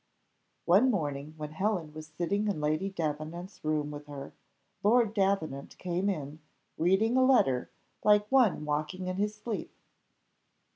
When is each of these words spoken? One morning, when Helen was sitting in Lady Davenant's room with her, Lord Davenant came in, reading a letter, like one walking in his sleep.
One 0.65 0.89
morning, 0.89 1.35
when 1.37 1.51
Helen 1.51 1.93
was 1.93 2.07
sitting 2.07 2.47
in 2.47 2.59
Lady 2.59 2.89
Davenant's 2.89 3.63
room 3.63 3.91
with 3.91 4.07
her, 4.07 4.33
Lord 4.81 5.13
Davenant 5.13 5.77
came 5.77 6.09
in, 6.09 6.39
reading 6.75 7.15
a 7.15 7.23
letter, 7.23 7.69
like 8.03 8.25
one 8.31 8.65
walking 8.65 9.05
in 9.05 9.17
his 9.17 9.35
sleep. 9.35 9.71